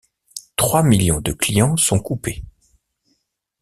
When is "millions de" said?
0.81-1.31